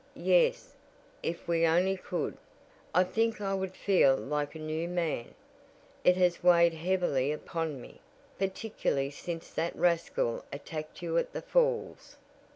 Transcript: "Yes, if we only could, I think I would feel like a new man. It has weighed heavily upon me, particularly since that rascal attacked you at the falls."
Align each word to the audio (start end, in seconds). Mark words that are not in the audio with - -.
"Yes, 0.15 0.73
if 1.21 1.47
we 1.47 1.63
only 1.67 1.95
could, 1.95 2.35
I 2.91 3.03
think 3.03 3.39
I 3.39 3.53
would 3.53 3.75
feel 3.75 4.15
like 4.17 4.55
a 4.55 4.57
new 4.57 4.87
man. 4.87 5.35
It 6.03 6.17
has 6.17 6.41
weighed 6.41 6.73
heavily 6.73 7.31
upon 7.31 7.79
me, 7.79 7.99
particularly 8.39 9.11
since 9.11 9.51
that 9.51 9.75
rascal 9.75 10.43
attacked 10.51 11.03
you 11.03 11.19
at 11.19 11.33
the 11.33 11.41
falls." 11.43 12.15